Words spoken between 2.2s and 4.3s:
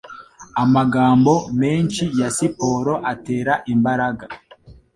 siporo atera imbaraga